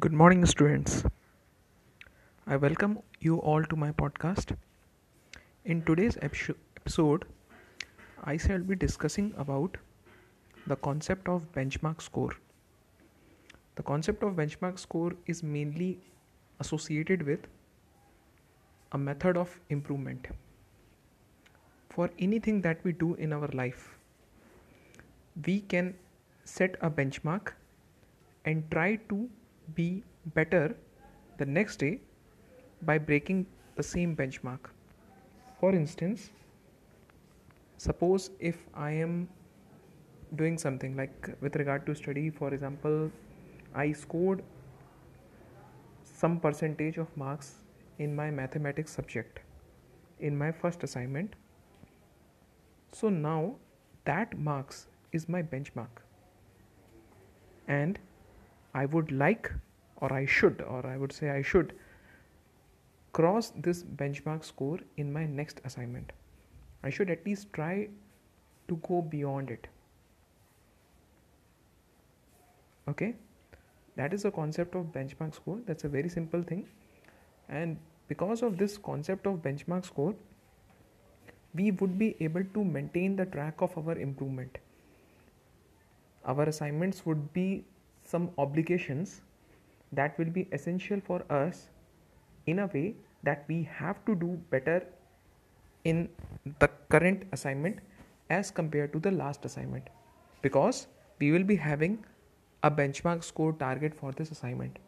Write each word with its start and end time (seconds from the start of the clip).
Good 0.00 0.14
morning, 0.14 0.46
students. 0.46 1.04
I 2.46 2.56
welcome 2.56 3.00
you 3.20 3.36
all 3.40 3.62
to 3.62 3.76
my 3.76 3.92
podcast. 3.92 4.56
In 5.66 5.82
today's 5.82 6.16
episode, 6.22 7.26
I 8.24 8.38
shall 8.38 8.60
be 8.60 8.74
discussing 8.74 9.34
about 9.36 9.76
the 10.66 10.76
concept 10.76 11.28
of 11.28 11.42
benchmark 11.52 12.00
score. 12.00 12.30
The 13.74 13.82
concept 13.82 14.22
of 14.22 14.32
benchmark 14.32 14.78
score 14.78 15.12
is 15.26 15.42
mainly 15.42 15.98
associated 16.58 17.26
with 17.26 17.40
a 18.92 18.96
method 18.96 19.36
of 19.36 19.60
improvement. 19.68 20.26
For 21.90 22.08
anything 22.18 22.62
that 22.62 22.82
we 22.82 22.92
do 22.92 23.12
in 23.16 23.30
our 23.30 23.48
life, 23.48 23.94
we 25.44 25.60
can 25.60 25.94
set 26.44 26.76
a 26.80 26.90
benchmark 26.90 27.52
and 28.46 28.70
try 28.70 28.96
to 29.10 29.28
be 29.74 30.02
better 30.34 30.76
the 31.38 31.46
next 31.46 31.76
day 31.76 32.00
by 32.82 32.98
breaking 32.98 33.46
the 33.76 33.82
same 33.82 34.16
benchmark. 34.16 34.70
For 35.60 35.72
instance, 35.72 36.30
suppose 37.76 38.30
if 38.40 38.66
I 38.74 38.90
am 38.90 39.28
doing 40.34 40.58
something 40.58 40.96
like 40.96 41.30
with 41.40 41.56
regard 41.56 41.86
to 41.86 41.94
study, 41.94 42.30
for 42.30 42.52
example, 42.52 43.10
I 43.74 43.92
scored 43.92 44.42
some 46.04 46.38
percentage 46.40 46.98
of 46.98 47.16
marks 47.16 47.54
in 47.98 48.14
my 48.14 48.30
mathematics 48.30 48.92
subject 48.92 49.40
in 50.20 50.36
my 50.38 50.52
first 50.52 50.82
assignment. 50.82 51.34
So 52.92 53.08
now 53.08 53.56
that 54.04 54.38
marks 54.38 54.86
is 55.12 55.28
my 55.28 55.42
benchmark. 55.42 56.02
And 57.68 57.98
I 58.74 58.86
would 58.86 59.12
like, 59.12 59.52
or 59.96 60.12
I 60.12 60.24
should, 60.26 60.62
or 60.62 60.86
I 60.86 60.96
would 60.96 61.12
say 61.12 61.30
I 61.30 61.42
should 61.42 61.74
cross 63.12 63.52
this 63.56 63.82
benchmark 63.82 64.44
score 64.44 64.78
in 64.96 65.12
my 65.12 65.26
next 65.26 65.60
assignment. 65.64 66.12
I 66.82 66.90
should 66.90 67.10
at 67.10 67.24
least 67.26 67.52
try 67.52 67.88
to 68.68 68.76
go 68.88 69.02
beyond 69.02 69.50
it. 69.50 69.68
Okay, 72.88 73.14
that 73.96 74.12
is 74.12 74.22
the 74.22 74.30
concept 74.30 74.74
of 74.74 74.86
benchmark 74.86 75.34
score. 75.34 75.58
That's 75.66 75.84
a 75.84 75.88
very 75.88 76.08
simple 76.08 76.42
thing, 76.42 76.66
and 77.48 77.76
because 78.08 78.42
of 78.42 78.56
this 78.58 78.78
concept 78.78 79.26
of 79.26 79.42
benchmark 79.42 79.84
score, 79.84 80.14
we 81.54 81.70
would 81.70 81.98
be 81.98 82.16
able 82.20 82.44
to 82.54 82.64
maintain 82.64 83.14
the 83.16 83.26
track 83.26 83.60
of 83.60 83.76
our 83.76 83.96
improvement. 83.98 84.58
Our 86.24 86.44
assignments 86.44 87.04
would 87.04 87.32
be 87.32 87.64
some 88.12 88.30
obligations 88.46 89.20
that 90.00 90.18
will 90.18 90.32
be 90.38 90.48
essential 90.58 91.00
for 91.08 91.20
us 91.30 91.68
in 92.46 92.60
a 92.60 92.66
way 92.74 92.94
that 93.22 93.44
we 93.48 93.58
have 93.80 94.04
to 94.06 94.14
do 94.14 94.30
better 94.50 94.78
in 95.84 96.08
the 96.60 96.68
current 96.94 97.24
assignment 97.32 97.78
as 98.30 98.50
compared 98.50 98.92
to 98.92 98.98
the 98.98 99.10
last 99.10 99.44
assignment. 99.44 99.90
Because 100.42 100.86
we 101.18 101.32
will 101.32 101.44
be 101.44 101.56
having 101.56 101.98
a 102.62 102.70
benchmark 102.70 103.24
score 103.24 103.52
target 103.52 103.94
for 103.94 104.12
this 104.12 104.30
assignment. 104.30 104.78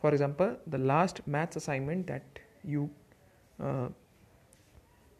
For 0.00 0.10
example 0.10 0.56
the 0.66 0.78
last 0.78 1.20
maths 1.26 1.56
assignment 1.56 2.06
that 2.06 2.40
you 2.64 2.90
uh, 3.60 3.88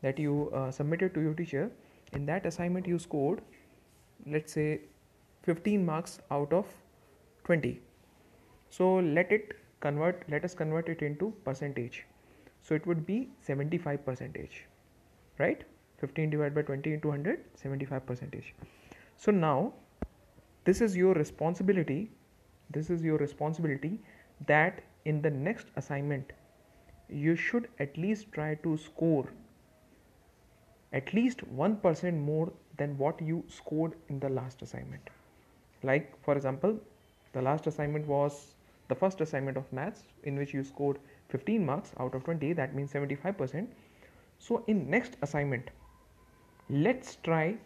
that 0.03 0.19
you 0.19 0.51
uh, 0.55 0.71
submitted 0.71 1.15
to 1.15 1.21
your 1.21 1.35
teacher 1.35 1.71
in 2.13 2.27
that 2.27 2.47
assignment 2.47 2.87
you 2.87 2.99
scored 2.99 3.41
let's 4.35 4.53
say 4.53 4.81
15 5.47 5.85
marks 5.91 6.21
out 6.31 6.53
of 6.53 6.67
20 7.45 7.81
so 8.71 8.97
let 8.97 9.33
it 9.33 9.55
convert 9.81 10.25
let 10.29 10.45
us 10.45 10.55
convert 10.55 10.89
it 10.89 11.03
into 11.03 11.33
percentage. 11.45 12.05
So 12.63 12.75
it 12.75 12.87
would 12.87 13.07
be 13.07 13.29
75 13.41 14.05
percentage 14.05 14.65
right? 15.39 15.65
15 15.99 16.31
divided 16.31 16.55
by 16.55 16.63
20 16.63 16.93
into 16.93 17.09
100 17.09 17.45
75 17.55 18.07
percentage. 18.07 18.55
So 19.17 19.31
now 19.31 19.73
this 20.65 20.81
is 20.81 20.97
your 20.97 21.15
responsibility 21.15 22.11
this 22.71 22.91
is 22.91 23.03
your 23.03 23.19
responsibility 23.19 24.01
that 24.47 24.83
in 25.05 25.23
the 25.23 25.31
next 25.31 25.69
assignment 25.77 26.33
you 27.09 27.37
should 27.37 27.69
at 27.79 27.97
least 27.97 28.33
try 28.33 28.55
to 28.57 28.77
score 28.77 29.29
at 30.93 31.13
least 31.15 31.45
1% 31.57 32.19
more 32.19 32.53
than 32.77 32.99
what 32.99 33.21
you 33.21 33.45
scored 33.49 33.95
in 34.09 34.19
the 34.19 34.29
last 34.29 34.63
assignment 34.63 35.16
like 35.83 36.13
for 36.25 36.37
example 36.37 36.79
the 37.33 37.43
last 37.43 37.67
assignment 37.67 38.07
was 38.07 38.55
the 38.89 38.95
first 38.95 39.21
assignment 39.21 39.57
of 39.57 39.73
maths 39.73 40.05
in 40.25 40.37
which 40.37 40.55
you 40.55 40.63
scored 40.65 40.99
15 41.29 41.65
marks 41.65 41.93
out 42.01 42.15
of 42.15 42.25
20 42.25 42.53
that 42.53 42.75
means 42.75 42.93
75% 42.93 43.67
so 44.39 44.65
in 44.67 44.89
next 44.89 45.17
assignment 45.23 45.71
let's 46.69 47.17
try 47.17 47.57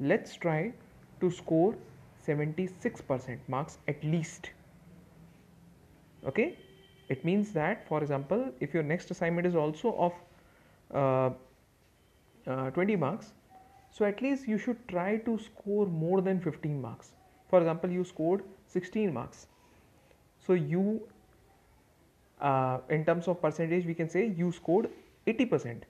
let's 0.00 0.34
try 0.34 0.72
to 1.20 1.30
score 1.30 1.74
76% 2.26 3.38
marks 3.48 3.78
at 3.86 4.02
least. 4.02 4.50
Okay? 6.26 6.58
It 7.08 7.24
means 7.24 7.52
that 7.52 7.86
for 7.86 8.02
example 8.02 8.52
if 8.60 8.72
your 8.72 8.82
next 8.82 9.10
assignment 9.10 9.46
is 9.46 9.54
also 9.54 9.94
of 9.94 10.12
uh, 10.94 11.30
uh, 12.50 12.70
20 12.70 12.96
marks 12.96 13.32
so 13.90 14.04
at 14.04 14.22
least 14.22 14.48
you 14.48 14.58
should 14.58 14.88
try 14.88 15.16
to 15.18 15.38
score 15.38 15.86
more 15.86 16.22
than 16.22 16.40
15 16.40 16.80
marks 16.80 17.12
for 17.54 17.60
example 17.64 17.90
you 17.96 18.04
scored 18.04 18.42
16 18.66 19.12
marks. 19.14 19.46
So 20.46 20.54
you 20.54 21.02
uh, 22.40 22.78
in 22.90 23.04
terms 23.04 23.28
of 23.28 23.40
percentage 23.40 23.86
we 23.86 23.94
can 23.94 24.08
say 24.14 24.22
you 24.38 24.50
scored 24.52 24.88
80% 25.26 25.82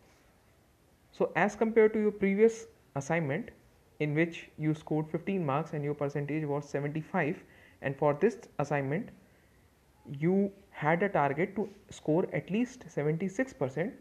so 1.18 1.30
as 1.34 1.56
compared 1.56 1.92
to 1.94 2.00
your 2.00 2.12
previous 2.12 2.66
assignment 2.96 3.50
in 4.00 4.14
which 4.14 4.50
you 4.58 4.74
scored 4.74 5.08
15 5.10 5.46
marks 5.46 5.72
and 5.72 5.84
your 5.88 5.94
percentage 5.94 6.44
was 6.44 6.68
75 6.68 7.42
and 7.82 7.96
for 7.96 8.12
this 8.20 8.36
assignment 8.58 9.08
you 10.26 10.52
had 10.70 11.02
a 11.02 11.08
target 11.08 11.56
to 11.56 11.68
score 11.90 12.26
at 12.32 12.50
least 12.50 12.86
76% 12.94 13.92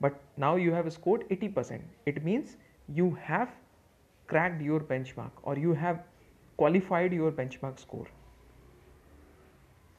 but 0.00 0.20
now 0.36 0.54
you 0.56 0.72
have 0.72 0.92
scored 0.92 1.26
80% 1.30 1.80
it 2.06 2.22
means 2.24 2.56
you 3.00 3.10
have 3.32 3.56
cracked 4.26 4.62
your 4.70 4.80
benchmark 4.80 5.30
or 5.42 5.58
you 5.58 5.72
have 5.72 6.04
qualified 6.60 7.12
your 7.12 7.32
benchmark 7.32 7.78
score 7.80 8.08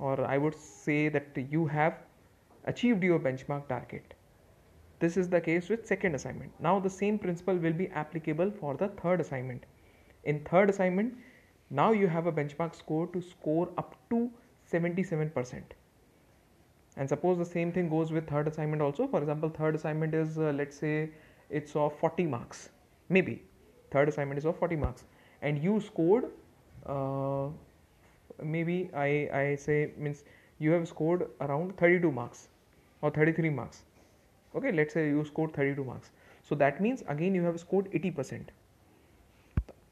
or 0.01 0.15
I 0.25 0.37
would 0.37 0.55
say 0.55 1.09
that 1.09 1.37
you 1.49 1.65
have 1.67 1.99
achieved 2.65 3.03
your 3.03 3.19
benchmark 3.19 3.67
target. 3.67 4.13
This 4.99 5.17
is 5.17 5.29
the 5.29 5.41
case 5.41 5.69
with 5.69 5.87
second 5.87 6.15
assignment. 6.15 6.51
Now 6.59 6.79
the 6.79 6.89
same 6.89 7.17
principle 7.19 7.55
will 7.55 7.73
be 7.73 7.87
applicable 7.89 8.51
for 8.59 8.75
the 8.75 8.89
third 8.89 9.21
assignment. 9.21 9.65
In 10.23 10.43
third 10.43 10.69
assignment, 10.69 11.15
now 11.69 11.91
you 11.91 12.07
have 12.07 12.27
a 12.27 12.31
benchmark 12.31 12.75
score 12.75 13.07
to 13.07 13.21
score 13.21 13.69
up 13.77 13.95
to 14.09 14.29
77%. 14.71 15.61
And 16.97 17.09
suppose 17.09 17.37
the 17.37 17.45
same 17.45 17.71
thing 17.71 17.89
goes 17.89 18.11
with 18.11 18.27
third 18.27 18.47
assignment 18.47 18.81
also. 18.81 19.07
For 19.07 19.19
example, 19.19 19.49
third 19.49 19.75
assignment 19.75 20.13
is 20.13 20.37
uh, 20.37 20.53
let's 20.55 20.77
say 20.77 21.09
it's 21.49 21.75
of 21.75 21.97
40 21.99 22.27
marks. 22.27 22.69
Maybe 23.09 23.41
third 23.89 24.09
assignment 24.09 24.37
is 24.37 24.45
of 24.45 24.59
40 24.59 24.75
marks 24.75 25.05
and 25.41 25.63
you 25.63 25.79
scored 25.81 26.25
uh, 26.85 27.47
maybe 28.41 28.89
I, 28.95 29.29
I 29.33 29.55
say 29.55 29.91
means 29.97 30.23
you 30.59 30.71
have 30.71 30.87
scored 30.87 31.27
around 31.41 31.77
32 31.77 32.11
marks 32.11 32.47
or 33.01 33.11
33 33.11 33.49
marks. 33.49 33.83
Okay 34.55 34.71
let's 34.71 34.93
say 34.93 35.07
you 35.09 35.25
scored 35.25 35.53
32 35.53 35.83
marks. 35.83 36.11
So 36.43 36.55
that 36.55 36.81
means 36.81 37.03
again 37.07 37.35
you 37.35 37.43
have 37.43 37.59
scored 37.59 37.91
80% 37.91 38.47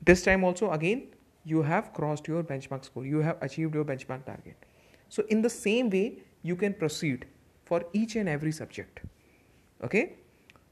this 0.10 0.24
time 0.24 0.44
also 0.44 0.72
again 0.72 1.08
you 1.46 1.62
have 1.62 1.94
crossed 1.94 2.28
your 2.28 2.44
benchmark 2.44 2.86
score. 2.86 3.06
You 3.06 3.20
have 3.20 3.38
achieved 3.42 3.74
your 3.74 3.86
benchmark 3.86 4.26
target. 4.26 4.66
So 5.10 5.24
in 5.30 5.42
the 5.42 5.50
same 5.50 5.90
way 5.90 6.20
you 6.44 6.56
can 6.56 6.74
proceed 6.74 7.26
for 7.66 7.84
each 7.94 8.16
and 8.16 8.30
every 8.30 8.52
subject. 8.52 9.02
Okay? 9.84 10.18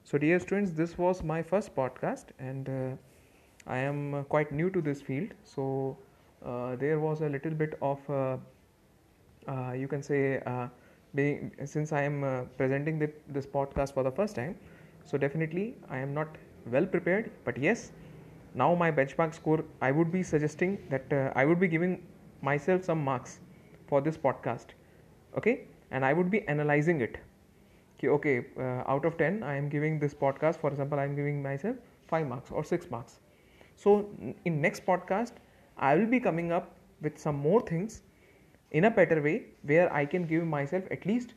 So 0.04 0.18
dear 0.18 0.40
students 0.40 0.72
this 0.72 0.98
was 0.98 1.24
my 1.24 1.42
first 1.42 1.76
podcast 1.76 2.28
and 2.40 2.70
uh, 2.70 2.96
i 3.68 3.78
am 3.78 4.14
uh, 4.14 4.24
quite 4.24 4.52
new 4.52 4.70
to 4.70 4.82
this 4.82 5.02
field. 5.02 5.34
So 5.44 5.98
there 6.42 7.00
was 7.00 7.22
a 7.22 7.30
little 7.30 7.52
bit 7.52 7.78
of 7.82 8.10
uh, 8.10 8.38
uh, 9.48 9.72
you 9.72 9.88
can 9.88 10.04
say 10.04 10.42
being 11.16 11.52
since 11.66 11.92
I 11.94 12.04
am 12.04 12.50
presenting 12.58 13.00
the, 13.00 13.12
this 13.30 13.46
podcast 13.46 13.94
for 13.94 14.04
the 14.04 14.12
first 14.12 14.36
time, 14.36 14.56
so 15.06 15.18
definitely 15.18 15.76
I 15.90 15.98
am 16.00 16.14
not 16.14 16.28
well 16.70 16.86
prepared. 16.86 17.32
But 17.46 17.58
yes, 17.58 17.92
now 18.54 18.76
my 18.76 18.92
benchmark 18.92 19.34
score, 19.34 19.64
I 19.82 19.92
would 19.92 20.12
be 20.12 20.24
suggesting 20.24 20.78
that 20.90 21.34
I 21.36 21.46
would 21.46 21.60
be 21.60 21.68
giving 21.68 22.04
myself 22.42 22.84
some 22.84 23.04
marks 23.04 23.40
for 23.88 24.02
this 24.02 24.18
podcast. 24.18 24.68
Okay, 25.38 25.68
and 25.92 26.04
I 26.06 26.14
would 26.14 26.30
be 26.30 26.48
analyzing 26.48 27.02
it. 27.02 27.18
Okay, 27.98 28.10
okay 28.10 28.46
uh, 28.60 28.84
out 28.94 29.06
of 29.06 29.18
10 29.18 29.42
i 29.42 29.56
am 29.56 29.70
giving 29.70 30.00
this 30.00 30.14
podcast 30.14 30.60
for 30.64 30.70
example 30.70 31.00
i 31.00 31.04
am 31.04 31.16
giving 31.16 31.42
myself 31.42 31.78
5 32.08 32.28
marks 32.28 32.52
or 32.52 32.64
6 32.64 32.92
marks 32.92 33.20
so 33.76 34.08
in 34.46 34.62
next 34.62 34.86
podcast 34.86 35.40
I 35.78 35.96
will 35.96 36.06
be 36.08 36.20
coming 36.20 36.52
up 36.52 36.76
with 37.02 37.18
some 37.18 37.36
more 37.36 37.62
things 37.62 38.02
in 38.72 38.86
a 38.86 38.92
better 38.92 39.22
way 39.22 39.46
where 39.64 39.92
I 39.94 40.06
can 40.06 40.26
give 40.26 40.46
myself 40.46 40.84
at 40.92 41.06
least 41.06 41.34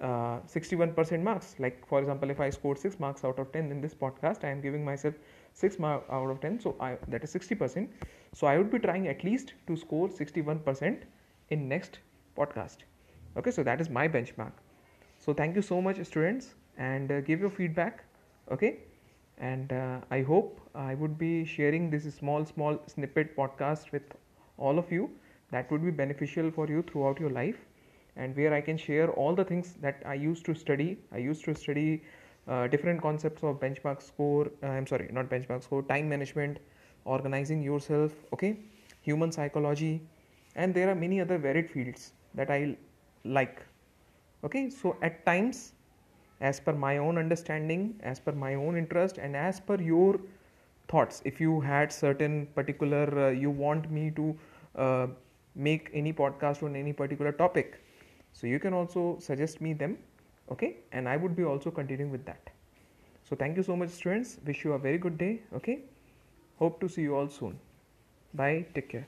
uh, 0.00 0.40
61% 0.46 1.22
marks. 1.22 1.54
Like 1.58 1.86
for 1.86 2.00
example, 2.00 2.30
if 2.30 2.40
I 2.40 2.50
scored 2.50 2.78
6 2.78 2.98
marks 2.98 3.24
out 3.24 3.38
of 3.38 3.52
10 3.52 3.70
in 3.70 3.80
this 3.80 3.94
podcast, 3.94 4.44
I 4.44 4.48
am 4.48 4.60
giving 4.60 4.84
myself 4.84 5.14
6 5.54 5.78
marks 5.78 6.10
out 6.10 6.30
of 6.30 6.40
10. 6.40 6.60
So 6.60 6.76
I, 6.80 6.98
that 7.08 7.22
is 7.22 7.32
60%. 7.32 7.88
So 8.32 8.46
I 8.46 8.58
would 8.58 8.70
be 8.70 8.78
trying 8.78 9.08
at 9.08 9.22
least 9.22 9.52
to 9.66 9.76
score 9.76 10.08
61% 10.08 11.02
in 11.50 11.68
next 11.68 11.98
podcast. 12.36 12.78
Okay, 13.36 13.50
so 13.50 13.62
that 13.62 13.80
is 13.80 13.88
my 13.88 14.08
benchmark. 14.08 14.52
So 15.18 15.32
thank 15.32 15.54
you 15.54 15.62
so 15.62 15.80
much 15.80 16.04
students 16.04 16.54
and 16.76 17.12
uh, 17.12 17.20
give 17.20 17.40
your 17.40 17.50
feedback. 17.50 18.04
Okay, 18.50 18.78
and 19.38 19.72
uh, 19.72 20.00
I 20.10 20.22
hope 20.22 20.60
I 20.74 20.94
would 20.94 21.18
be 21.18 21.44
sharing 21.44 21.90
this 21.90 22.04
small 22.14 22.44
small 22.44 22.78
snippet 22.86 23.36
podcast 23.36 23.92
with 23.92 24.02
all 24.58 24.78
of 24.78 24.90
you 24.92 25.10
that 25.50 25.70
would 25.70 25.84
be 25.84 25.90
beneficial 25.90 26.50
for 26.50 26.66
you 26.68 26.82
throughout 26.82 27.20
your 27.20 27.30
life 27.30 27.58
and 28.16 28.36
where 28.36 28.52
I 28.54 28.60
can 28.60 28.76
share 28.76 29.10
all 29.10 29.34
the 29.34 29.44
things 29.44 29.74
that 29.80 30.02
I 30.04 30.14
used 30.14 30.44
to 30.46 30.54
study. 30.54 30.98
I 31.12 31.18
used 31.18 31.44
to 31.44 31.54
study 31.54 32.02
uh, 32.48 32.66
different 32.68 33.00
concepts 33.00 33.42
of 33.42 33.60
benchmark 33.60 34.02
score. 34.02 34.50
Uh, 34.62 34.66
I'm 34.66 34.86
sorry, 34.86 35.08
not 35.12 35.28
benchmark 35.30 35.62
score, 35.62 35.82
time 35.82 36.08
management, 36.08 36.58
organizing 37.04 37.62
yourself, 37.62 38.12
okay, 38.32 38.58
human 39.00 39.32
psychology, 39.32 40.02
and 40.54 40.74
there 40.74 40.90
are 40.90 40.94
many 40.94 41.20
other 41.20 41.38
varied 41.38 41.70
fields 41.70 42.12
that 42.34 42.50
I 42.50 42.76
like. 43.24 43.62
Okay, 44.44 44.70
so 44.70 44.96
at 45.02 45.24
times, 45.24 45.72
as 46.50 46.60
per 46.60 46.72
my 46.72 46.98
own 46.98 47.18
understanding, 47.18 47.82
as 48.02 48.20
per 48.20 48.32
my 48.32 48.54
own 48.54 48.76
interest, 48.76 49.18
and 49.18 49.36
as 49.36 49.60
per 49.60 49.80
your 49.80 50.20
thoughts, 50.88 51.22
if 51.24 51.40
you 51.40 51.60
had 51.60 51.92
certain 51.92 52.46
particular, 52.54 53.04
uh, 53.26 53.30
you 53.30 53.50
want 53.50 53.90
me 53.90 54.10
to 54.10 54.36
uh, 54.76 55.06
make 55.54 55.90
any 55.92 56.12
podcast 56.12 56.62
on 56.62 56.76
any 56.76 56.92
particular 56.92 57.32
topic 57.32 57.80
so 58.32 58.46
you 58.46 58.58
can 58.58 58.72
also 58.72 59.16
suggest 59.20 59.60
me 59.60 59.72
them 59.72 59.96
okay? 60.50 60.76
And 60.92 61.08
i 61.08 61.16
would 61.16 61.36
be 61.36 61.44
also 61.44 61.70
continuing 61.70 62.10
with 62.10 62.24
that. 62.26 62.50
So 63.28 63.36
thank 63.36 63.56
you 63.56 63.62
so 63.62 63.76
much 63.76 63.90
students. 63.90 64.38
Wish 64.46 64.64
you 64.64 64.72
a 64.72 64.78
very 64.78 64.98
good 64.98 65.18
day 65.18 65.40
okay? 65.54 65.80
Hope 66.58 66.80
to 66.80 66.88
see 66.88 67.02
you 67.02 67.16
all 67.16 67.28
soon. 67.28 67.58
Bye. 68.34 68.66
Take 68.74 68.88
care 68.88 69.06